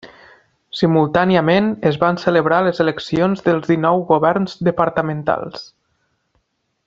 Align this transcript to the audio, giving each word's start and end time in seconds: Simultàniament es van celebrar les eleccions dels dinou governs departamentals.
Simultàniament 0.77 1.67
es 1.89 1.99
van 2.03 2.17
celebrar 2.23 2.61
les 2.69 2.81
eleccions 2.87 3.45
dels 3.49 3.69
dinou 3.73 4.03
governs 4.13 4.59
departamentals. 4.71 5.69